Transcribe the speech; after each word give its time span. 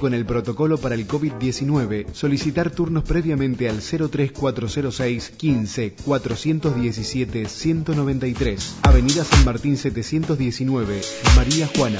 Con 0.00 0.14
el 0.14 0.24
protocolo 0.24 0.78
para 0.78 0.94
el 0.94 1.06
COVID-19, 1.06 2.14
solicitar 2.14 2.70
turnos 2.70 3.04
previamente 3.04 3.68
al 3.68 3.82
03406 3.82 5.32
15 5.36 5.92
417 6.06 7.46
193, 7.46 8.76
Avenida 8.82 9.24
San 9.24 9.44
Martín 9.44 9.76
719, 9.76 11.02
María 11.36 11.68
Juana. 11.76 11.98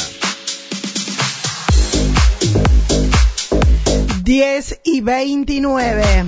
10 4.25 4.81
y 4.85 5.03
29. 5.03 6.25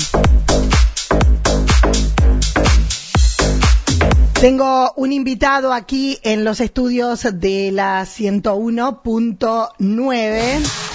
Tengo 4.42 4.92
un 4.96 5.12
invitado 5.12 5.72
aquí 5.72 6.18
en 6.22 6.44
los 6.44 6.60
estudios 6.60 7.26
de 7.32 7.72
la 7.72 8.02
101.9. 8.02 10.91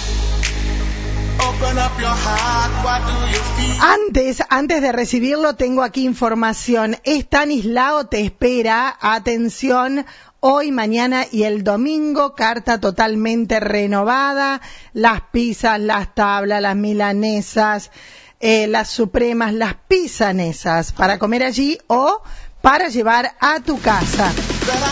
Antes, 3.80 4.42
antes 4.48 4.82
de 4.82 4.92
recibirlo, 4.92 5.56
tengo 5.56 5.82
aquí 5.82 6.04
información. 6.04 6.96
Estanislao 7.04 8.06
te 8.06 8.20
espera. 8.20 8.96
Atención. 9.00 10.06
Hoy, 10.40 10.70
mañana 10.70 11.26
y 11.30 11.42
el 11.42 11.64
domingo, 11.64 12.34
carta 12.34 12.78
totalmente 12.78 13.58
renovada. 13.58 14.60
Las 14.92 15.22
pizzas, 15.32 15.80
las 15.80 16.14
tablas, 16.14 16.62
las 16.62 16.76
milanesas, 16.76 17.90
eh, 18.38 18.68
las 18.68 18.88
supremas, 18.90 19.52
las 19.52 19.74
pizanesas 19.88 20.92
para 20.92 21.18
comer 21.18 21.42
allí 21.42 21.78
o 21.88 22.22
para 22.62 22.88
llevar 22.88 23.34
a 23.40 23.60
tu 23.60 23.80
casa. 23.80 24.32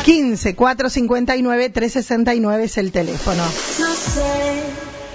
15 0.05 0.57
459 0.57 1.71
369 1.71 2.65
es 2.65 2.79
el 2.79 2.91
teléfono. 2.91 3.45
15 3.45 3.85
459 3.85 5.06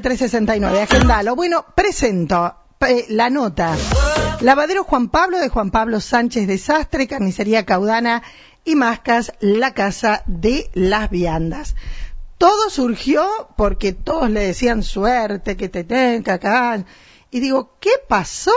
369, 0.00 0.82
agendalo. 0.82 1.34
Bueno, 1.36 1.64
presento 1.74 2.54
eh, 2.80 3.06
la 3.08 3.30
nota. 3.30 3.76
Lavadero 4.40 4.84
Juan 4.84 5.08
Pablo 5.08 5.38
de 5.38 5.48
Juan 5.48 5.70
Pablo 5.70 6.00
Sánchez 6.00 6.46
Desastre, 6.46 7.06
Carnicería 7.06 7.64
Caudana 7.64 8.22
y 8.64 8.74
Mascas, 8.74 9.32
la 9.40 9.72
casa 9.72 10.22
de 10.26 10.70
las 10.74 11.10
viandas. 11.10 11.76
Todo 12.36 12.68
surgió 12.68 13.26
porque 13.56 13.92
todos 13.92 14.30
le 14.30 14.40
decían 14.40 14.82
suerte, 14.82 15.56
que 15.56 15.68
te 15.68 15.84
tenga 15.84 16.34
acá 16.34 16.84
y 17.30 17.40
digo, 17.40 17.76
¿qué 17.80 17.90
pasó, 18.06 18.52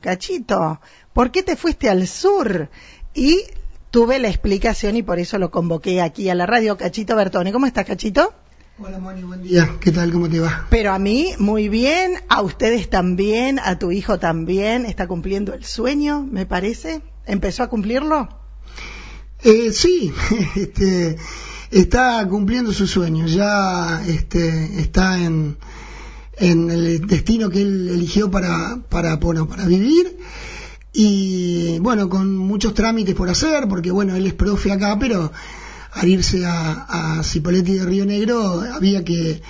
Cachito? 0.00 0.80
¿Por 1.12 1.30
qué 1.30 1.42
te 1.42 1.56
fuiste 1.56 1.88
al 1.88 2.06
sur? 2.06 2.68
Y 3.14 3.44
tuve 3.90 4.18
la 4.18 4.28
explicación 4.28 4.96
y 4.96 5.02
por 5.02 5.18
eso 5.18 5.38
lo 5.38 5.50
convoqué 5.50 6.00
aquí 6.00 6.28
a 6.28 6.34
la 6.34 6.46
radio. 6.46 6.76
Cachito 6.76 7.14
Bertone, 7.16 7.52
¿cómo 7.52 7.66
estás, 7.66 7.84
Cachito? 7.84 8.34
Hola 8.80 9.00
Moni, 9.00 9.24
buen 9.24 9.42
día. 9.42 9.74
¿Qué 9.80 9.90
tal? 9.90 10.12
¿Cómo 10.12 10.28
te 10.28 10.38
va? 10.38 10.68
Pero 10.70 10.92
a 10.92 11.00
mí 11.00 11.32
muy 11.40 11.68
bien, 11.68 12.12
a 12.28 12.42
ustedes 12.42 12.88
también, 12.88 13.58
a 13.58 13.76
tu 13.76 13.90
hijo 13.90 14.20
también. 14.20 14.86
Está 14.86 15.08
cumpliendo 15.08 15.52
el 15.52 15.64
sueño, 15.64 16.24
me 16.24 16.46
parece. 16.46 17.02
¿Empezó 17.26 17.64
a 17.64 17.68
cumplirlo? 17.68 18.28
Eh, 19.42 19.72
sí, 19.72 20.12
este, 20.54 21.16
está 21.72 22.24
cumpliendo 22.28 22.72
su 22.72 22.86
sueño. 22.86 23.26
Ya 23.26 24.00
este, 24.06 24.80
está 24.80 25.18
en, 25.24 25.56
en 26.36 26.70
el 26.70 27.04
destino 27.04 27.50
que 27.50 27.62
él 27.62 27.88
eligió 27.88 28.30
para, 28.30 28.78
para, 28.88 29.16
bueno, 29.16 29.48
para 29.48 29.66
vivir 29.66 30.18
y 30.92 31.80
bueno, 31.80 32.08
con 32.08 32.36
muchos 32.36 32.74
trámites 32.74 33.16
por 33.16 33.28
hacer, 33.28 33.66
porque 33.68 33.90
bueno, 33.90 34.14
él 34.14 34.24
es 34.26 34.34
profe 34.34 34.70
acá, 34.70 34.96
pero 35.00 35.32
al 35.92 36.08
irse 36.08 36.44
a, 36.44 37.18
a 37.18 37.22
Cipoletti 37.22 37.74
de 37.74 37.84
Río 37.84 38.04
Negro 38.04 38.62
había 38.72 39.04
que 39.04 39.40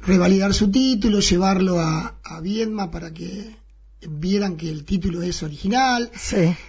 revalidar 0.00 0.52
su 0.54 0.70
título, 0.70 1.20
llevarlo 1.20 1.80
a, 1.80 2.16
a 2.24 2.40
Viedma 2.40 2.90
para 2.90 3.12
que 3.12 3.62
vieran 4.08 4.56
que 4.56 4.68
el 4.68 4.84
título 4.84 5.22
es 5.22 5.42
original, 5.42 6.10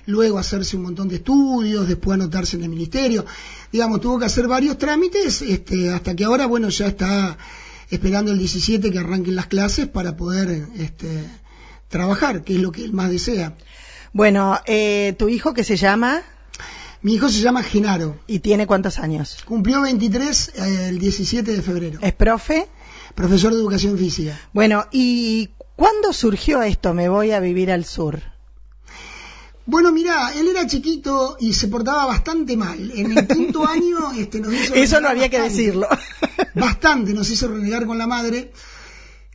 luego 0.05 0.37
hacerse 0.37 0.77
un 0.77 0.83
montón 0.83 1.07
de 1.07 1.15
estudios, 1.15 1.87
después 1.87 2.15
anotarse 2.15 2.57
en 2.57 2.63
el 2.63 2.69
ministerio, 2.69 3.25
digamos, 3.71 4.01
tuvo 4.01 4.19
que 4.19 4.25
hacer 4.25 4.47
varios 4.47 4.77
trámites, 4.77 5.41
este, 5.41 5.89
hasta 5.89 6.15
que 6.15 6.25
ahora, 6.25 6.45
bueno, 6.45 6.69
ya 6.69 6.87
está 6.87 7.37
esperando 7.89 8.31
el 8.31 8.37
17 8.37 8.91
que 8.91 8.99
arranquen 8.99 9.35
las 9.35 9.47
clases 9.47 9.87
para 9.87 10.15
poder 10.15 10.67
este, 10.77 11.27
trabajar, 11.87 12.43
que 12.43 12.55
es 12.55 12.61
lo 12.61 12.71
que 12.71 12.83
él 12.83 12.93
más 12.93 13.09
desea. 13.09 13.55
Bueno, 14.11 14.59
eh, 14.67 15.15
¿tu 15.17 15.27
hijo 15.29 15.53
que 15.53 15.63
se 15.63 15.75
llama? 15.75 16.21
Mi 17.03 17.15
hijo 17.15 17.27
se 17.27 17.41
llama 17.41 17.63
Genaro. 17.63 18.17
¿Y 18.27 18.39
tiene 18.39 18.65
cuántos 18.65 18.97
años? 18.97 19.37
Cumplió 19.45 19.81
23 19.81 20.51
eh, 20.55 20.87
el 20.87 20.99
17 20.99 21.51
de 21.51 21.61
febrero. 21.61 21.99
¿Es 22.01 22.13
profe? 22.13 22.69
Profesor 23.13 23.51
de 23.53 23.59
educación 23.59 23.97
física. 23.97 24.39
Bueno, 24.53 24.87
¿y 24.89 25.49
cuándo 25.75 26.13
surgió 26.13 26.61
esto? 26.63 26.93
Me 26.93 27.09
voy 27.09 27.31
a 27.31 27.41
vivir 27.41 27.71
al 27.71 27.83
sur. 27.83 28.21
Bueno, 29.65 29.91
mira, 29.91 30.31
él 30.33 30.47
era 30.47 30.65
chiquito 30.65 31.35
y 31.41 31.51
se 31.51 31.67
portaba 31.67 32.05
bastante 32.05 32.55
mal. 32.55 32.91
En 32.95 33.17
el 33.17 33.27
quinto 33.27 33.67
año 33.67 34.13
este, 34.17 34.39
nos 34.39 34.53
hizo... 34.53 34.73
Eso 34.73 35.01
no 35.01 35.09
había 35.09 35.27
que 35.27 35.41
decirlo. 35.41 35.89
bastante 36.55 37.13
nos 37.13 37.29
hizo 37.29 37.49
renegar 37.49 37.85
con 37.85 37.97
la 37.97 38.07
madre. 38.07 38.53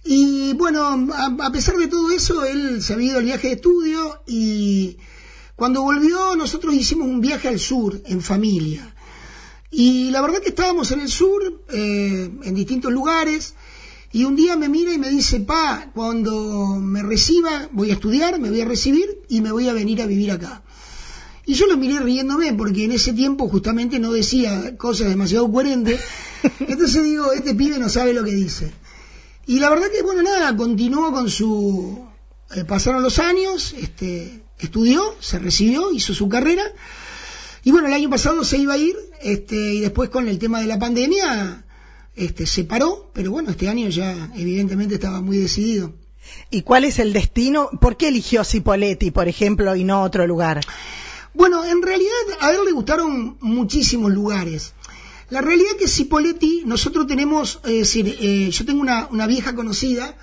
Y 0.04 0.54
bueno, 0.54 1.08
a, 1.14 1.52
pesar 1.52 1.76
de 1.76 1.88
todo 1.88 2.10
eso, 2.12 2.46
él 2.46 2.82
se 2.82 2.94
había 2.94 3.10
ido 3.10 3.18
al 3.18 3.24
viaje 3.24 3.48
de 3.48 3.54
estudio 3.54 4.22
y 4.26 4.96
cuando 5.58 5.82
volvió 5.82 6.36
nosotros 6.36 6.72
hicimos 6.72 7.08
un 7.08 7.20
viaje 7.20 7.48
al 7.48 7.58
sur 7.58 8.00
en 8.06 8.20
familia. 8.22 8.94
Y 9.72 10.12
la 10.12 10.22
verdad 10.22 10.38
que 10.40 10.50
estábamos 10.50 10.92
en 10.92 11.00
el 11.00 11.08
sur, 11.08 11.64
eh, 11.70 12.30
en 12.44 12.54
distintos 12.54 12.92
lugares, 12.92 13.56
y 14.12 14.22
un 14.22 14.36
día 14.36 14.56
me 14.56 14.68
mira 14.68 14.92
y 14.92 14.98
me 14.98 15.10
dice, 15.10 15.40
pa, 15.40 15.90
cuando 15.92 16.76
me 16.76 17.02
reciba, 17.02 17.68
voy 17.72 17.90
a 17.90 17.94
estudiar, 17.94 18.38
me 18.38 18.50
voy 18.50 18.60
a 18.60 18.66
recibir 18.66 19.22
y 19.28 19.40
me 19.40 19.50
voy 19.50 19.66
a 19.68 19.72
venir 19.72 20.00
a 20.00 20.06
vivir 20.06 20.30
acá. 20.30 20.62
Y 21.44 21.54
yo 21.54 21.66
lo 21.66 21.76
miré 21.76 21.98
riéndome 21.98 22.54
porque 22.54 22.84
en 22.84 22.92
ese 22.92 23.12
tiempo 23.12 23.48
justamente 23.48 23.98
no 23.98 24.12
decía 24.12 24.76
cosas 24.76 25.08
demasiado 25.08 25.50
coherentes. 25.50 26.00
Entonces 26.60 27.02
digo, 27.02 27.32
este 27.32 27.56
pibe 27.56 27.80
no 27.80 27.88
sabe 27.88 28.12
lo 28.12 28.22
que 28.22 28.30
dice. 28.30 28.70
Y 29.48 29.58
la 29.58 29.70
verdad 29.70 29.88
que, 29.90 30.02
bueno, 30.02 30.22
nada, 30.22 30.56
continuó 30.56 31.10
con 31.10 31.28
su... 31.28 32.07
Eh, 32.54 32.64
pasaron 32.64 33.02
los 33.02 33.18
años, 33.18 33.74
este, 33.76 34.42
estudió, 34.58 35.14
se 35.20 35.38
recibió, 35.38 35.92
hizo 35.92 36.14
su 36.14 36.28
carrera. 36.28 36.64
Y 37.62 37.70
bueno, 37.70 37.88
el 37.88 37.92
año 37.92 38.08
pasado 38.08 38.44
se 38.44 38.58
iba 38.58 38.74
a 38.74 38.78
ir, 38.78 38.96
este, 39.22 39.56
y 39.74 39.80
después 39.80 40.08
con 40.08 40.28
el 40.28 40.38
tema 40.38 40.60
de 40.60 40.66
la 40.66 40.78
pandemia, 40.78 41.64
este, 42.16 42.46
se 42.46 42.64
paró, 42.64 43.10
pero 43.12 43.30
bueno, 43.30 43.50
este 43.50 43.68
año 43.68 43.88
ya 43.88 44.30
evidentemente 44.34 44.94
estaba 44.94 45.20
muy 45.20 45.36
decidido. 45.36 45.92
¿Y 46.50 46.62
cuál 46.62 46.84
es 46.84 46.98
el 46.98 47.12
destino? 47.12 47.68
¿Por 47.80 47.96
qué 47.96 48.08
eligió 48.08 48.44
Cipoletti, 48.44 49.10
por 49.10 49.28
ejemplo, 49.28 49.76
y 49.76 49.84
no 49.84 50.02
otro 50.02 50.26
lugar? 50.26 50.60
Bueno, 51.34 51.64
en 51.64 51.82
realidad 51.82 52.12
a 52.40 52.50
él 52.50 52.64
le 52.64 52.72
gustaron 52.72 53.36
muchísimos 53.40 54.12
lugares. 54.12 54.72
La 55.30 55.42
realidad 55.42 55.72
es 55.72 55.82
que 55.82 55.88
Cipoletti, 55.88 56.62
nosotros 56.64 57.06
tenemos, 57.06 57.60
es 57.64 57.78
decir, 57.78 58.16
eh, 58.20 58.50
yo 58.50 58.64
tengo 58.64 58.80
una, 58.80 59.08
una 59.10 59.26
vieja 59.26 59.54
conocida 59.54 60.16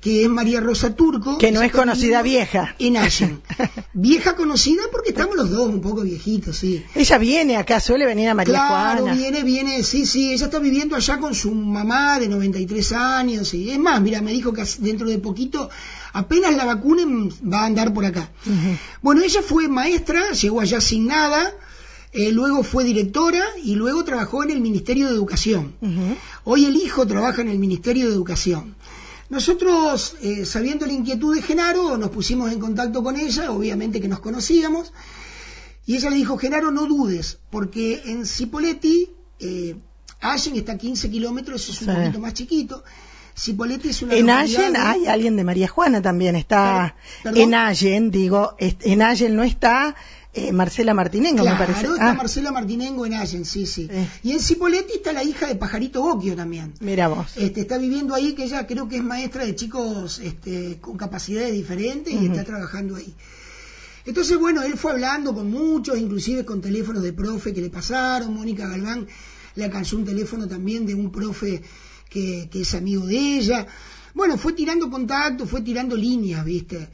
que 0.00 0.22
es 0.22 0.28
María 0.30 0.60
Rosa 0.60 0.94
Turco. 0.94 1.36
Que 1.36 1.52
no 1.52 1.62
es 1.62 1.72
conocida 1.72 2.22
vieja. 2.22 2.74
En 2.78 2.96
Allen. 2.96 3.42
vieja 3.92 4.34
conocida 4.34 4.82
porque 4.90 5.10
estamos 5.10 5.36
los 5.36 5.50
dos 5.50 5.68
un 5.68 5.80
poco 5.80 6.02
viejitos, 6.02 6.56
sí. 6.56 6.84
Ella 6.94 7.18
viene 7.18 7.56
acá, 7.56 7.80
suele 7.80 8.06
venir 8.06 8.30
a 8.30 8.34
María 8.34 8.54
claro, 8.54 9.04
viene, 9.14 9.42
viene, 9.42 9.82
sí, 9.82 10.06
sí. 10.06 10.32
Ella 10.32 10.46
está 10.46 10.58
viviendo 10.58 10.96
allá 10.96 11.18
con 11.18 11.34
su 11.34 11.52
mamá 11.54 12.18
de 12.18 12.28
93 12.28 12.92
años. 12.92 13.52
Y 13.52 13.70
es 13.70 13.78
más, 13.78 14.00
mira, 14.00 14.22
me 14.22 14.32
dijo 14.32 14.52
que 14.52 14.64
dentro 14.78 15.08
de 15.08 15.18
poquito, 15.18 15.68
apenas 16.14 16.54
la 16.56 16.64
vacunen, 16.64 17.28
va 17.52 17.62
a 17.62 17.66
andar 17.66 17.92
por 17.92 18.06
acá. 18.06 18.30
Bueno, 19.02 19.22
ella 19.22 19.42
fue 19.42 19.68
maestra, 19.68 20.32
llegó 20.32 20.60
allá 20.60 20.80
sin 20.80 21.06
nada. 21.06 21.52
Eh, 22.12 22.32
luego 22.32 22.64
fue 22.64 22.82
directora 22.82 23.44
y 23.62 23.76
luego 23.76 24.02
trabajó 24.02 24.42
en 24.42 24.50
el 24.50 24.60
Ministerio 24.60 25.06
de 25.06 25.14
Educación. 25.14 25.74
Hoy 26.42 26.64
el 26.64 26.74
hijo 26.74 27.06
trabaja 27.06 27.42
en 27.42 27.48
el 27.48 27.58
Ministerio 27.58 28.08
de 28.08 28.14
Educación. 28.14 28.74
Nosotros, 29.30 30.16
eh, 30.22 30.44
sabiendo 30.44 30.86
la 30.86 30.92
inquietud 30.92 31.34
de 31.34 31.40
Genaro, 31.40 31.96
nos 31.96 32.10
pusimos 32.10 32.52
en 32.52 32.58
contacto 32.58 33.02
con 33.02 33.16
ella, 33.16 33.52
obviamente 33.52 34.00
que 34.00 34.08
nos 34.08 34.18
conocíamos, 34.18 34.92
y 35.86 35.96
ella 35.96 36.10
le 36.10 36.16
dijo, 36.16 36.36
Genaro, 36.36 36.72
no 36.72 36.86
dudes, 36.86 37.38
porque 37.48 38.02
en 38.06 38.26
Cipoletti, 38.26 39.08
eh, 39.38 39.76
Allen 40.20 40.56
está 40.56 40.72
a 40.72 40.78
15 40.78 41.10
kilómetros, 41.10 41.68
es 41.68 41.80
un 41.82 41.94
poquito 41.94 42.18
más 42.18 42.34
chiquito, 42.34 42.82
Cipoletti 43.38 43.90
es 43.90 44.02
una 44.02 44.16
En 44.16 44.30
Allen 44.30 44.76
hay 44.76 45.06
alguien 45.06 45.36
de 45.36 45.44
María 45.44 45.68
Juana 45.68 46.02
también, 46.02 46.34
está 46.34 46.96
en 47.24 47.54
Allen, 47.54 48.10
digo, 48.10 48.56
en 48.58 49.00
Allen 49.00 49.36
no 49.36 49.44
está 49.44 49.94
eh, 50.32 50.52
Marcela 50.52 50.94
Martinengo, 50.94 51.44
me 51.44 51.56
parece. 51.56 51.86
está 51.86 52.10
ah. 52.10 52.14
Marcela 52.14 52.52
Martinengo 52.52 53.04
en 53.04 53.14
Allen, 53.14 53.44
sí, 53.44 53.66
sí. 53.66 53.88
Eh. 53.90 54.08
Y 54.22 54.32
en 54.32 54.40
Cipoletti 54.40 54.94
está 54.94 55.12
la 55.12 55.24
hija 55.24 55.48
de 55.48 55.56
Pajarito 55.56 56.02
Bocchio 56.02 56.36
también. 56.36 56.74
Mira 56.80 57.08
vos. 57.08 57.36
Este, 57.36 57.62
está 57.62 57.78
viviendo 57.78 58.14
ahí, 58.14 58.34
que 58.34 58.44
ella 58.44 58.64
creo 58.66 58.88
que 58.88 58.96
es 58.96 59.02
maestra 59.02 59.44
de 59.44 59.56
chicos 59.56 60.20
este, 60.20 60.78
con 60.80 60.96
capacidades 60.96 61.52
diferentes 61.52 62.14
y 62.14 62.26
está 62.26 62.44
trabajando 62.44 62.94
ahí. 62.94 63.12
Entonces, 64.06 64.38
bueno, 64.38 64.62
él 64.62 64.78
fue 64.78 64.92
hablando 64.92 65.34
con 65.34 65.50
muchos, 65.50 65.98
inclusive 65.98 66.44
con 66.44 66.60
teléfonos 66.60 67.02
de 67.02 67.12
profe 67.12 67.52
que 67.52 67.60
le 67.60 67.70
pasaron, 67.70 68.32
Mónica 68.32 68.68
Galván 68.68 69.06
le 69.56 69.64
alcanzó 69.64 69.96
un 69.96 70.04
teléfono 70.04 70.46
también 70.46 70.86
de 70.86 70.94
un 70.94 71.10
profe 71.10 71.60
que, 72.08 72.48
que 72.50 72.60
es 72.60 72.74
amigo 72.74 73.04
de 73.04 73.16
ella. 73.16 73.66
Bueno, 74.14 74.38
fue 74.38 74.52
tirando 74.52 74.88
contacto, 74.88 75.44
fue 75.44 75.60
tirando 75.62 75.96
líneas, 75.96 76.44
¿viste? 76.44 76.88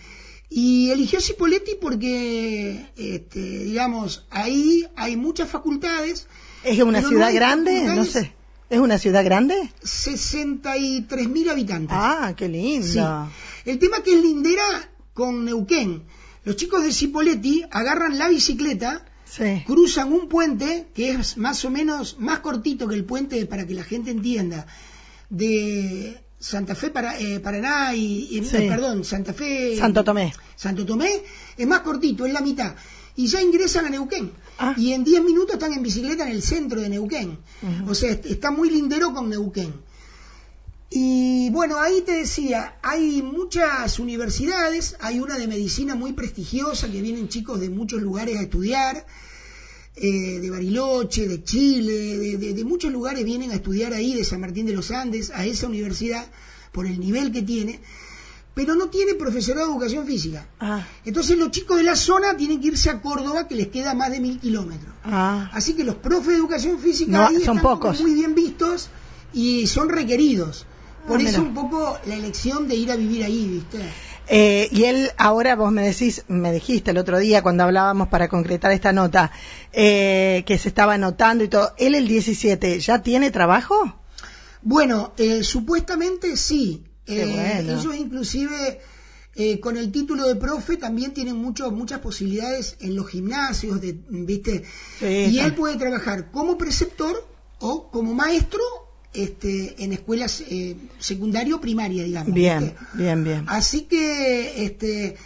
Y 0.49 0.91
eligió 0.91 1.21
Cipoletti 1.21 1.73
porque, 1.81 2.87
este, 2.97 3.41
digamos, 3.65 4.27
ahí 4.31 4.87
hay 4.95 5.17
muchas 5.17 5.49
facultades. 5.49 6.27
¿Es 6.63 6.79
una 6.81 7.01
no 7.01 7.09
ciudad 7.09 7.35
grande? 7.35 7.83
No 7.85 8.05
sé. 8.05 8.33
¿Es 8.71 8.79
una 8.79 8.99
ciudad 8.99 9.25
grande? 9.25 9.55
63.000 9.83 11.51
habitantes. 11.51 11.97
Ah, 11.99 12.35
qué 12.37 12.49
lindo. 12.49 12.87
Sí. 12.87 13.71
El 13.71 13.79
tema 13.79 14.03
que 14.03 14.15
es 14.15 14.23
lindera 14.23 14.91
con 15.15 15.45
Neuquén. 15.45 16.05
Los 16.45 16.57
chicos 16.57 16.83
de 16.83 16.93
Cipoletti 16.93 17.65
agarran 17.71 18.19
la 18.19 18.29
bicicleta, 18.29 19.05
Sí. 19.25 19.65
cruzan 19.67 20.13
un 20.13 20.29
puente 20.29 20.87
que 20.95 21.11
es 21.11 21.37
más 21.37 21.65
o 21.65 21.71
menos 21.71 22.17
más 22.21 22.39
cortito 22.41 22.87
que 22.87 22.95
el 22.95 23.05
puente 23.05 23.45
para 23.47 23.67
que 23.67 23.75
la 23.75 23.83
gente 23.83 24.13
entienda 24.13 24.67
de 25.29 26.23
Santa 26.39 26.75
Fe 26.75 26.91
para 26.91 27.19
eh, 27.19 27.41
Paraná 27.41 27.95
y, 27.95 28.29
y- 28.31 28.45
Sí. 28.45 28.57
eh, 28.57 28.69
perdón 28.69 29.05
Santa 29.05 29.33
Fe 29.33 29.77
Santo 29.79 30.05
Tomé. 30.05 30.33
Santo 30.55 30.85
Tomé 30.85 31.23
es 31.57 31.67
más 31.67 31.81
cortito 31.81 32.27
es 32.27 32.33
la 32.33 32.41
mitad 32.41 32.75
y 33.17 33.27
ya 33.27 33.41
ingresan 33.43 33.87
a 33.87 33.91
Neuquén 33.91 34.31
Ah. 34.59 34.75
y 34.77 34.93
en 34.93 35.05
10 35.05 35.23
minutos 35.23 35.55
están 35.55 35.73
en 35.75 35.83
bicicleta 35.83 36.25
en 36.25 36.31
el 36.31 36.43
centro 36.43 36.81
de 36.81 36.89
Neuquén 36.89 37.39
o 37.89 37.95
sea 37.95 38.11
est- 38.11 38.27
está 38.27 38.51
muy 38.51 38.71
lindero 38.71 39.13
con 39.15 39.29
Neuquén 39.31 39.75
y 40.89 41.51
bueno, 41.51 41.79
ahí 41.81 42.03
te 42.03 42.13
decía, 42.13 42.77
hay 42.81 43.21
muchas 43.21 43.99
universidades, 43.99 44.97
hay 45.01 45.19
una 45.19 45.37
de 45.37 45.49
medicina 45.49 45.97
muy 45.97 46.13
prestigiosa 46.13 46.89
que 46.89 47.03
vienen 47.03 47.29
chicos 47.29 47.59
de 47.61 47.69
muchos 47.71 48.01
lugares 48.01 48.39
a 48.39 48.43
estudiar, 48.43 49.05
eh, 49.97 50.39
de 50.41 50.51
Bariloche, 50.51 51.27
de 51.27 51.43
Chile, 51.43 52.17
de, 52.19 52.37
de- 52.39 52.53
de 52.55 52.65
muchos 52.65 52.93
lugares 52.93 53.25
vienen 53.25 53.51
a 53.51 53.55
estudiar 53.55 53.93
ahí, 53.95 54.15
de 54.15 54.25
San 54.25 54.41
Martín 54.41 54.67
de 54.67 54.73
los 54.75 54.91
Andes, 54.91 55.31
a 55.35 55.45
esa 55.47 55.67
universidad, 55.67 56.27
por 56.73 56.87
el 56.87 57.01
nivel 57.01 57.33
que 57.33 57.43
tiene, 57.43 57.81
pero 58.55 58.75
no 58.75 58.89
tiene 58.89 59.15
profesorado 59.15 59.67
de 59.67 59.73
educación 59.73 60.07
física. 60.07 60.47
Ah, 60.61 60.87
Entonces 61.05 61.37
los 61.39 61.51
chicos 61.51 61.77
de 61.79 61.83
la 61.83 61.97
zona 61.97 62.37
tienen 62.37 62.61
que 62.61 62.69
irse 62.69 62.89
a 62.91 63.01
Córdoba, 63.01 63.49
que 63.49 63.55
les 63.55 63.69
queda 63.69 63.95
más 63.95 64.11
de 64.11 64.21
mil 64.21 64.39
kilómetros. 64.39 64.93
ah. 65.05 65.51
Así 65.53 65.75
que 65.75 65.85
los 65.85 65.97
profes 65.97 66.29
de 66.29 66.37
educación 66.37 66.79
física 66.79 67.13
No, 67.13 67.27
ahí 67.27 67.35
son 67.35 67.57
están 67.57 67.61
pocos. 67.63 68.01
muy 68.01 68.15
bien 68.15 68.35
vistos 68.35 68.89
y 69.33 69.67
son 69.67 69.89
requeridos. 69.89 70.67
Por 71.07 71.21
Ah, 71.21 71.23
eso 71.23 71.39
mira. 71.43 71.49
un 71.51 71.55
poco 71.55 71.99
la 72.07 72.17
elección 72.17 72.67
de 72.69 72.75
ir 72.77 72.91
a 72.91 72.97
vivir 72.97 73.23
ahí, 73.25 73.47
¿viste? 73.47 73.79
Eh, 74.29 74.69
y 74.73 74.85
él, 74.85 75.11
ahora 75.17 75.55
vos 75.55 75.71
me 75.71 75.83
decís, 75.85 76.25
me 76.29 76.53
dijiste 76.53 76.91
el 76.91 76.99
otro 76.99 77.19
día 77.19 77.43
cuando 77.43 77.65
hablábamos 77.65 78.09
para 78.09 78.29
concretar 78.29 78.73
esta 78.73 78.93
nota, 78.93 79.31
eh, 79.73 80.43
que 80.47 80.59
se 80.59 80.69
estaba 80.69 80.95
anotando 80.95 81.45
y 81.45 81.49
todo. 81.49 81.73
¿Él 81.79 81.95
el 81.95 82.09
17 82.09 82.81
ya 82.81 83.03
tiene 83.03 83.31
trabajo? 83.31 84.01
Bueno, 84.63 85.13
eh, 85.17 85.45
supuestamente 85.45 86.37
sí. 86.37 86.85
Eh, 87.07 87.25
bueno. 87.25 87.79
Ellos 87.79 87.97
inclusive 87.97 88.81
eh, 89.37 89.61
con 89.61 89.77
el 89.77 89.93
título 89.93 90.27
de 90.27 90.35
profe 90.35 90.77
también 90.77 91.13
tienen 91.13 91.37
mucho, 91.37 91.71
muchas 91.71 92.01
posibilidades 92.01 92.77
en 92.81 92.97
los 92.97 93.07
gimnasios, 93.07 93.81
de, 93.81 93.97
¿viste? 94.09 94.65
Sí, 94.99 95.07
y 95.31 95.39
él 95.39 95.55
puede 95.55 95.77
trabajar 95.77 96.31
como 96.33 96.59
preceptor 96.59 97.29
o 97.61 97.91
como 97.91 98.13
maestro 98.13 98.61
este, 99.13 99.83
en 99.83 99.93
escuelas 99.93 100.43
eh, 100.49 100.77
secundaria 100.99 101.55
o 101.57 101.61
primaria, 101.61 102.05
digamos. 102.05 102.35
Bien, 102.35 102.61
¿viste? 102.61 102.79
bien, 102.95 103.25
bien. 103.25 103.45
Así 103.49 103.83
que, 103.83 104.65
este, 104.65 105.17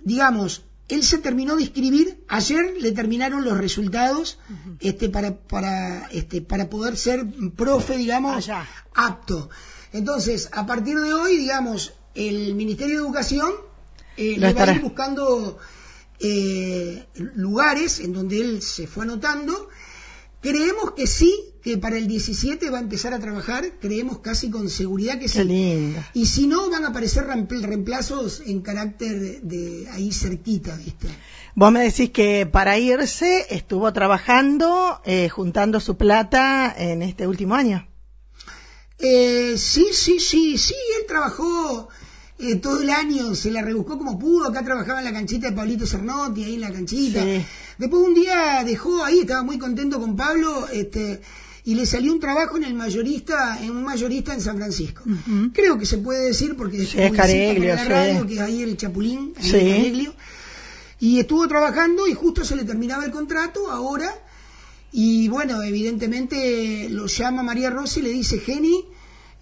digamos, 0.00 0.64
él 0.88 1.02
se 1.02 1.18
terminó 1.18 1.56
de 1.56 1.62
inscribir, 1.62 2.24
ayer 2.28 2.74
le 2.78 2.92
terminaron 2.92 3.44
los 3.44 3.56
resultados 3.56 4.38
este, 4.80 5.08
para, 5.08 5.36
para, 5.36 6.06
este, 6.08 6.42
para 6.42 6.68
poder 6.68 6.96
ser 6.96 7.26
profe, 7.56 7.96
digamos, 7.96 8.36
Allá. 8.36 8.66
apto. 8.94 9.48
Entonces, 9.92 10.50
a 10.52 10.66
partir 10.66 10.98
de 11.00 11.12
hoy, 11.12 11.36
digamos, 11.36 11.94
el 12.14 12.54
Ministerio 12.54 12.96
de 12.96 13.04
Educación 13.06 13.52
eh, 14.16 14.36
le 14.38 14.52
va 14.52 14.64
a 14.64 14.74
ir 14.74 14.82
buscando 14.82 15.58
eh, 16.20 17.06
lugares 17.14 18.00
en 18.00 18.12
donde 18.12 18.40
él 18.40 18.62
se 18.62 18.86
fue 18.86 19.04
anotando. 19.04 19.68
Creemos 20.44 20.92
que 20.92 21.06
sí, 21.06 21.32
que 21.62 21.78
para 21.78 21.96
el 21.96 22.06
17 22.06 22.68
va 22.68 22.78
a 22.78 22.82
empezar 22.82 23.14
a 23.14 23.18
trabajar, 23.18 23.62
creemos 23.80 24.18
casi 24.18 24.50
con 24.50 24.68
seguridad 24.68 25.18
que 25.18 25.28
sí. 25.28 25.38
Qué. 25.38 26.02
Y 26.12 26.26
si 26.26 26.46
no, 26.46 26.68
van 26.70 26.84
a 26.84 26.88
aparecer 26.88 27.24
reempl- 27.26 27.62
reemplazos 27.62 28.42
en 28.44 28.60
carácter 28.60 29.18
de, 29.18 29.40
de 29.40 29.88
ahí 29.94 30.12
cerquita, 30.12 30.76
¿viste? 30.76 31.08
Vos 31.54 31.72
me 31.72 31.80
decís 31.88 32.10
que 32.10 32.44
para 32.44 32.78
irse 32.78 33.46
estuvo 33.48 33.90
trabajando, 33.94 35.00
eh, 35.06 35.30
juntando 35.30 35.80
su 35.80 35.96
plata 35.96 36.74
en 36.76 37.00
este 37.00 37.26
último 37.26 37.54
año. 37.54 37.88
Eh, 38.98 39.54
sí, 39.56 39.86
sí, 39.92 40.20
sí, 40.20 40.58
sí, 40.58 40.74
él 41.00 41.06
trabajó 41.08 41.88
eh, 42.38 42.56
todo 42.56 42.82
el 42.82 42.90
año, 42.90 43.34
se 43.34 43.50
la 43.50 43.62
rebuscó 43.62 43.96
como 43.96 44.18
pudo, 44.18 44.48
acá 44.48 44.64
trabajaba 44.64 44.98
en 44.98 45.04
la 45.04 45.12
canchita 45.12 45.50
de 45.50 45.56
Pablito 45.56 45.86
Cernotti, 45.86 46.44
ahí 46.44 46.54
en 46.54 46.60
la 46.60 46.72
canchita. 46.72 47.22
Sí. 47.22 47.44
Después 47.78 48.02
un 48.02 48.14
día 48.14 48.62
dejó 48.64 49.04
ahí, 49.04 49.20
estaba 49.20 49.42
muy 49.42 49.58
contento 49.58 50.00
con 50.00 50.16
Pablo, 50.16 50.66
este, 50.72 51.20
y 51.64 51.74
le 51.74 51.86
salió 51.86 52.12
un 52.12 52.20
trabajo 52.20 52.56
en 52.56 52.64
el 52.64 52.74
mayorista, 52.74 53.58
en 53.62 53.70
un 53.70 53.84
mayorista 53.84 54.34
en 54.34 54.40
San 54.40 54.56
Francisco. 54.56 55.02
Creo 55.52 55.78
que 55.78 55.86
se 55.86 55.98
puede 55.98 56.26
decir 56.26 56.56
porque 56.56 56.84
Sí, 56.84 56.98
es 57.00 57.12
Careglio, 57.12 57.74
la 57.74 57.82
sí. 57.82 57.88
radio, 57.88 58.26
que 58.26 58.34
es 58.34 58.40
ahí 58.40 58.62
el 58.62 58.76
Chapulín, 58.76 59.32
ahí 59.36 59.50
Careglio. 59.50 60.14
Y 61.00 61.18
estuvo 61.20 61.46
trabajando 61.48 62.06
y 62.06 62.14
justo 62.14 62.44
se 62.44 62.56
le 62.56 62.64
terminaba 62.64 63.04
el 63.04 63.10
contrato 63.10 63.70
ahora. 63.70 64.12
Y 64.92 65.26
bueno, 65.28 65.62
evidentemente 65.62 66.88
lo 66.90 67.06
llama 67.06 67.42
María 67.42 67.70
Rossi 67.70 68.00
y 68.00 68.02
le 68.04 68.10
dice, 68.10 68.38
Geni, 68.38 68.84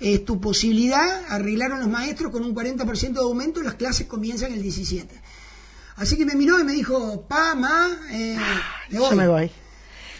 es 0.02 0.24
tu 0.24 0.40
posibilidad, 0.40 1.24
arreglaron 1.28 1.80
los 1.80 1.88
maestros 1.88 2.32
con 2.32 2.44
un 2.44 2.54
40% 2.54 3.12
de 3.12 3.20
aumento, 3.20 3.62
las 3.62 3.74
clases 3.74 4.06
comienzan 4.06 4.52
el 4.52 4.62
17. 4.62 5.14
Así 5.96 6.16
que 6.16 6.24
me 6.24 6.34
miró 6.34 6.58
y 6.58 6.64
me 6.64 6.72
dijo, 6.72 7.22
pa, 7.28 7.54
ma, 7.54 7.88
eh, 8.10 8.36
me 8.90 8.98
voy. 8.98 9.10
Yo 9.10 9.16
me 9.16 9.28
voy. 9.28 9.50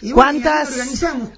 Y 0.03 0.11
¿Cuántas, 0.11 0.71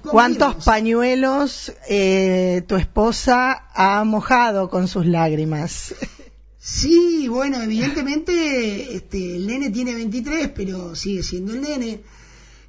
¿Cuántos 0.01 0.63
pañuelos 0.63 1.71
eh, 1.87 2.63
tu 2.67 2.75
esposa 2.75 3.67
ha 3.73 4.03
mojado 4.03 4.69
con 4.69 4.87
sus 4.87 5.05
lágrimas? 5.05 5.93
Sí, 6.59 7.27
bueno, 7.27 7.61
evidentemente 7.61 8.95
este, 8.95 9.35
el 9.35 9.45
nene 9.45 9.69
tiene 9.69 9.93
23, 9.93 10.49
pero 10.55 10.95
sigue 10.95 11.21
siendo 11.21 11.53
el 11.53 11.61
nene. 11.61 12.01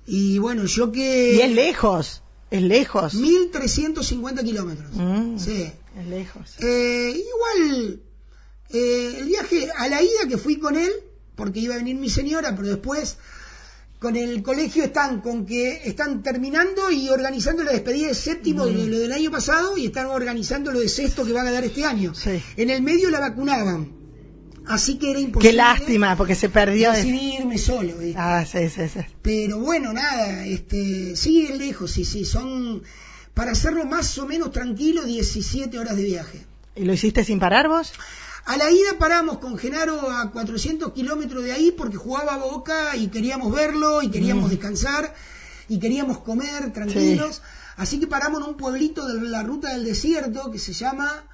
Y 0.07 0.39
bueno, 0.39 0.67
yo 0.67 0.93
que... 0.93 1.37
Y 1.37 1.41
es 1.41 1.51
lejos, 1.51 2.23
es 2.51 2.63
lejos. 2.63 3.15
1350 3.15 4.43
kilómetros. 4.43 4.91
Mm, 4.95 5.39
Sí. 5.39 5.73
Es 5.99 6.07
lejos. 6.09 6.55
Eh, 6.61 7.15
igual, 7.17 8.01
eh, 8.71 9.15
el 9.19 9.25
viaje 9.27 9.69
a 9.77 9.89
la 9.89 10.03
ida 10.03 10.29
que 10.29 10.37
fui 10.39 10.59
con 10.59 10.77
él, 10.77 10.93
porque 11.35 11.61
iba 11.61 11.75
a 11.75 11.79
venir 11.79 11.97
mi 11.97 12.09
señora, 12.11 12.55
pero 12.55 12.69
después 12.69 13.17
con 13.99 14.15
el 14.15 14.43
colegio 14.43 14.85
están 14.85 15.23
con 15.23 15.47
que 15.47 15.81
están 15.85 16.23
terminando 16.23 16.91
y 16.91 17.09
organizando 17.09 17.65
la 17.65 17.73
despedida 17.73 18.09
de 18.09 18.15
séptimo 18.15 18.67
de 18.67 18.73
lo, 18.73 18.87
lo 18.87 18.99
del 18.99 19.13
año 19.13 19.31
pasado 19.31 19.77
y 19.79 19.87
están 19.87 20.07
organizando 20.07 20.71
lo 20.71 20.81
de 20.81 20.89
sexto 20.89 21.25
que 21.25 21.33
van 21.33 21.47
a 21.47 21.51
dar 21.51 21.65
este 21.65 21.85
año. 21.85 22.15
Sí. 22.15 22.43
En 22.59 22.69
el 22.71 22.83
medio 22.83 23.09
la 23.11 23.21
vacunaban. 23.21 23.96
Así 24.69 24.99
que 24.99 25.11
era 25.11 25.21
imposible 25.21 25.51
Qué 25.51 25.57
lástima, 25.57 26.17
porque 26.17 26.35
se 26.35 26.49
perdió. 26.49 26.91
de- 26.93 26.99
decidirme 26.99 27.59
solo. 27.59 27.97
¿viste? 27.99 28.19
Ah, 28.19 28.45
sí, 28.45 28.69
sí, 28.69 28.89
sí. 28.93 29.01
Pero 29.23 29.59
bueno, 29.61 29.93
nada, 29.93 30.45
este, 30.47 31.15
sí, 31.17 31.47
es 31.47 31.57
lejos, 31.59 31.91
sí, 31.93 32.05
sí, 32.05 32.25
son, 32.25 32.83
para 33.35 33.53
hacerlo 33.53 33.85
más 33.85 34.17
o 34.19 34.27
menos 34.27 34.51
tranquilo, 34.53 35.05
17 35.05 35.79
horas 35.79 35.97
de 35.97 36.05
viaje. 36.05 36.45
¿Y 36.75 36.85
lo 36.85 36.93
hiciste 36.93 37.25
sin 37.25 37.39
parar 37.39 37.69
vos? 37.69 37.93
A 38.45 38.57
la 38.57 38.71
ida 38.71 38.97
paramos 38.99 39.39
con 39.39 39.59
Genaro 39.59 40.11
a 40.11 40.31
400 40.31 40.93
kilómetros 40.93 41.43
de 41.43 41.53
ahí 41.53 41.73
porque 41.77 41.97
jugaba 41.97 42.35
a 42.35 42.39
Boca 42.39 42.95
y 42.97 43.09
queríamos 43.09 43.53
verlo 43.53 44.03
y 44.03 44.11
queríamos 44.11 44.51
descansar 44.51 45.15
y 45.69 45.79
queríamos 45.81 46.19
comer 46.21 46.73
tranquilos. 46.73 47.43
Así 47.77 47.99
que 47.99 48.07
paramos 48.07 48.41
en 48.43 48.51
un 48.51 48.57
pueblito 48.57 49.07
de 49.09 49.21
la 49.29 49.43
ruta 49.43 49.73
del 49.75 49.85
desierto 49.85 50.51
que 50.53 50.59
se 50.61 50.73
llama 50.75 51.25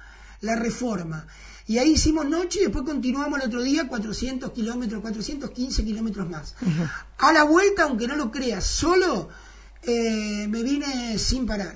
La 0.41 0.55
Reforma. 0.55 1.27
Y 1.65 1.77
ahí 1.77 1.91
hicimos 1.91 2.25
noche 2.25 2.59
y 2.59 2.63
después 2.63 2.83
continuamos 2.83 3.39
el 3.39 3.47
otro 3.47 3.61
día 3.61 3.87
400 3.87 4.51
kilómetros, 4.51 5.01
415 5.01 5.85
kilómetros 5.85 6.29
más. 6.29 6.55
A 7.17 7.31
la 7.31 7.43
vuelta, 7.43 7.83
aunque 7.83 8.07
no 8.07 8.15
lo 8.15 8.31
creas, 8.31 8.65
solo 8.65 9.29
eh, 9.83 10.45
me 10.49 10.61
vine 10.63 11.17
sin 11.17 11.45
parar. 11.45 11.75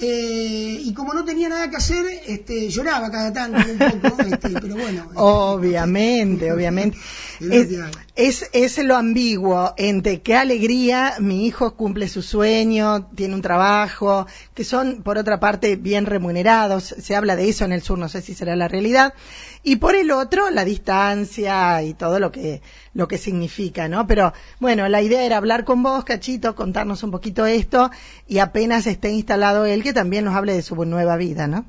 Eh, 0.00 0.80
y 0.82 0.92
como 0.92 1.14
no 1.14 1.24
tenía 1.24 1.48
nada 1.48 1.70
que 1.70 1.76
hacer, 1.76 2.04
este, 2.26 2.68
lloraba 2.68 3.10
cada 3.10 3.32
tanto 3.32 3.58
un 3.70 4.00
poco, 4.00 4.22
este, 4.28 4.48
pero 4.60 4.74
bueno. 4.74 5.08
Obviamente, 5.14 6.52
obviamente. 6.52 6.98
Es, 7.40 7.68
es, 8.16 8.50
es, 8.52 8.78
lo 8.84 8.96
ambiguo 8.96 9.74
entre 9.76 10.20
qué 10.20 10.36
alegría 10.36 11.14
mi 11.18 11.46
hijo 11.46 11.74
cumple 11.76 12.08
su 12.08 12.22
sueño, 12.22 13.06
tiene 13.14 13.34
un 13.34 13.42
trabajo, 13.42 14.26
que 14.54 14.64
son, 14.64 15.02
por 15.02 15.18
otra 15.18 15.40
parte, 15.40 15.76
bien 15.76 16.06
remunerados. 16.06 16.94
Se 16.98 17.14
habla 17.14 17.36
de 17.36 17.48
eso 17.48 17.64
en 17.64 17.72
el 17.72 17.82
sur, 17.82 17.98
no 17.98 18.08
sé 18.08 18.20
si 18.20 18.34
será 18.34 18.56
la 18.56 18.68
realidad. 18.68 19.14
Y 19.62 19.76
por 19.76 19.94
el 19.94 20.10
otro, 20.10 20.50
la 20.50 20.64
distancia 20.64 21.82
y 21.82 21.94
todo 21.94 22.20
lo 22.20 22.30
que, 22.30 22.60
lo 22.92 23.08
que 23.08 23.18
significa, 23.18 23.88
¿no? 23.88 24.06
Pero 24.06 24.32
bueno, 24.60 24.88
la 24.88 25.00
idea 25.00 25.24
era 25.24 25.38
hablar 25.38 25.64
con 25.64 25.82
vos, 25.82 26.04
Cachito, 26.04 26.54
contarnos 26.54 27.02
un 27.02 27.10
poquito 27.10 27.46
esto 27.46 27.90
y 28.28 28.38
apenas 28.38 28.86
esté 28.86 29.10
instalado 29.10 29.64
él, 29.64 29.82
que 29.84 29.92
también 29.92 30.24
nos 30.24 30.34
hable 30.34 30.54
de 30.54 30.62
su 30.62 30.74
nueva 30.84 31.16
vida, 31.16 31.46
¿no? 31.46 31.66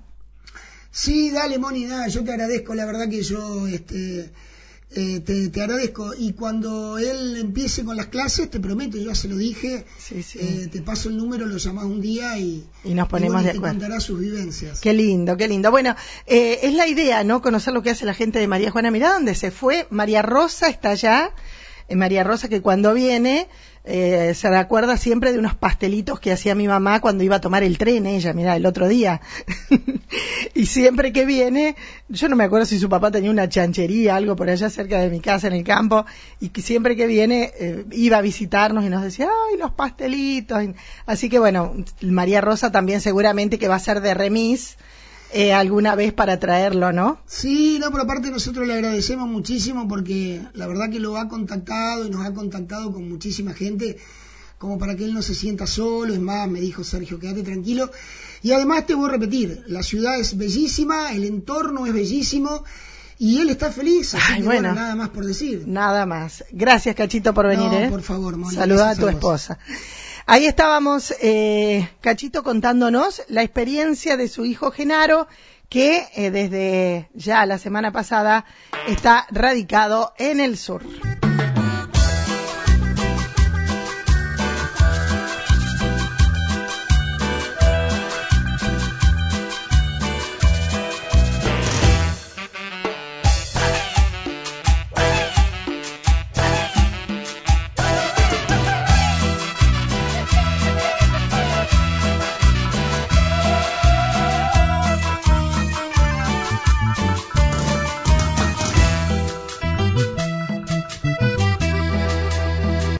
Sí, 0.89 1.29
dale, 1.29 1.59
Moni, 1.59 1.85
nada, 1.85 2.07
yo 2.07 2.23
te 2.23 2.31
agradezco, 2.31 2.73
la 2.73 2.85
verdad 2.85 3.09
que 3.09 3.21
yo, 3.21 3.67
este, 3.67 4.31
eh, 4.91 5.19
te, 5.19 5.61
agradezco. 5.61 6.13
Y 6.17 6.31
cuando 6.31 6.97
él 6.97 7.35
empiece 7.35 7.83
con 7.83 7.97
las 7.97 8.07
clases, 8.07 8.49
te 8.49 8.61
prometo, 8.61 8.97
yo 8.97 9.07
ya 9.07 9.15
se 9.15 9.27
lo 9.27 9.35
dije, 9.35 9.85
eh, 10.11 10.69
te 10.71 10.81
paso 10.81 11.09
el 11.09 11.17
número, 11.17 11.45
lo 11.45 11.57
llamás 11.57 11.83
un 11.83 11.99
día 11.99 12.37
y, 12.39 12.65
nos 12.85 13.09
ponemos 13.09 13.43
de 13.43 13.49
acuerdo. 13.49 13.73
Te 13.73 13.79
contará 13.79 13.99
sus 13.99 14.17
vivencias. 14.17 14.79
Qué 14.79 14.93
lindo, 14.93 15.35
qué 15.35 15.49
lindo. 15.49 15.69
Bueno, 15.69 15.97
eh, 16.25 16.59
es 16.63 16.73
la 16.73 16.87
idea, 16.87 17.25
¿no? 17.25 17.41
Conocer 17.41 17.73
lo 17.73 17.83
que 17.83 17.89
hace 17.89 18.05
la 18.05 18.13
gente 18.13 18.39
de 18.39 18.47
María 18.47 18.71
Juana. 18.71 18.89
Mirá 18.89 19.13
dónde 19.13 19.35
se 19.35 19.51
fue. 19.51 19.87
María 19.89 20.21
Rosa 20.21 20.69
está 20.69 20.91
allá. 20.91 21.31
María 21.93 22.23
Rosa 22.23 22.47
que 22.47 22.61
cuando 22.61 22.93
viene 22.93 23.47
eh, 23.87 24.33
se 24.33 24.49
recuerda 24.49 24.97
siempre 24.97 25.31
de 25.31 25.39
unos 25.39 25.55
pastelitos 25.55 26.19
que 26.19 26.31
hacía 26.31 26.55
mi 26.55 26.67
mamá 26.67 26.99
cuando 27.01 27.23
iba 27.23 27.35
a 27.35 27.41
tomar 27.41 27.63
el 27.63 27.77
tren, 27.77 28.05
ella, 28.07 28.33
mira, 28.33 28.55
el 28.55 28.65
otro 28.65 28.87
día. 28.87 29.21
y 30.55 30.65
siempre 30.65 31.13
que 31.13 31.25
viene, 31.25 31.75
yo 32.09 32.27
no 32.27 32.35
me 32.35 32.45
acuerdo 32.45 32.65
si 32.65 32.79
su 32.79 32.89
papá 32.89 33.11
tenía 33.11 33.29
una 33.29 33.47
chanchería, 33.47 34.15
algo 34.15 34.35
por 34.35 34.49
allá 34.49 34.69
cerca 34.69 34.99
de 34.99 35.09
mi 35.09 35.19
casa 35.19 35.47
en 35.47 35.53
el 35.53 35.63
campo, 35.63 36.05
y 36.39 36.49
que 36.49 36.61
siempre 36.61 36.95
que 36.95 37.05
viene 37.05 37.51
eh, 37.59 37.85
iba 37.91 38.17
a 38.17 38.21
visitarnos 38.21 38.83
y 38.85 38.89
nos 38.89 39.03
decía, 39.03 39.29
ay, 39.51 39.57
los 39.57 39.71
pastelitos. 39.71 40.63
Así 41.05 41.29
que 41.29 41.37
bueno, 41.37 41.75
María 42.01 42.41
Rosa 42.41 42.71
también 42.71 43.01
seguramente 43.01 43.59
que 43.59 43.67
va 43.67 43.75
a 43.75 43.79
ser 43.79 44.01
de 44.01 44.13
remis 44.13 44.77
eh, 45.35 45.51
alguna 45.51 45.95
vez 45.95 46.13
para 46.13 46.39
traerlo, 46.39 46.93
¿no? 46.93 47.19
Sí, 47.27 47.77
no, 47.77 47.91
pero 47.91 48.03
aparte 48.03 48.31
nosotros 48.31 48.65
le 48.65 48.73
agradecemos 48.73 49.27
muchísimo 49.27 49.85
porque 49.85 50.41
la 50.53 50.65
verdad 50.65 50.89
que 50.89 51.01
lo 51.01 51.17
ha 51.17 51.27
contactado 51.27 52.07
y 52.07 52.09
nos 52.09 52.25
ha 52.25 52.33
contactado 52.33 52.93
con 52.93 53.09
muchísima 53.09 53.53
gente 53.53 53.97
como 54.57 54.77
para 54.79 54.95
que 54.95 55.03
él 55.03 55.13
no 55.13 55.21
se 55.21 55.35
sienta 55.35 55.67
solo, 55.67 56.13
es 56.13 56.21
más, 56.21 56.47
me 56.49 56.61
dijo 56.61 56.85
Sergio, 56.85 57.19
quédate 57.19 57.43
tranquilo. 57.43 57.91
Y 58.43 58.53
además 58.53 58.85
te 58.85 58.95
voy 58.95 59.09
a 59.09 59.11
repetir, 59.11 59.65
la 59.67 59.83
ciudad 59.83 60.17
es 60.17 60.37
bellísima, 60.37 61.11
el 61.11 61.25
entorno 61.25 61.85
es 61.85 61.93
bellísimo 61.93 62.63
y 63.17 63.39
él 63.39 63.49
está 63.49 63.73
feliz, 63.73 64.13
así 64.13 64.35
que 64.37 64.43
bueno, 64.43 64.73
nada 64.73 64.95
más 64.95 65.09
por 65.09 65.25
decir. 65.25 65.65
Nada 65.67 66.05
más. 66.05 66.45
Gracias, 66.51 66.95
Cachito, 66.95 67.33
por 67.33 67.45
venir, 67.45 67.69
no, 67.69 67.77
¿eh? 67.77 67.89
por 67.89 68.03
favor, 68.03 68.37
Saluda 68.53 68.91
a 68.91 68.95
tu 68.95 69.09
esposa. 69.09 69.59
Ahí 70.27 70.47
estábamos, 70.47 71.13
eh, 71.21 71.87
Cachito, 72.01 72.41
contándonos 72.41 73.21
la 73.27 73.43
experiencia 73.43 74.17
de 74.17 74.27
su 74.27 74.43
hijo 74.43 74.71
Genaro, 74.71 75.27
que 75.69 76.07
eh, 76.15 76.31
desde 76.31 77.09
ya 77.13 77.45
la 77.45 77.59
semana 77.59 77.91
pasada 77.91 78.45
está 78.87 79.27
radicado 79.29 80.13
en 80.17 80.39
el 80.39 80.57
sur. 80.57 80.81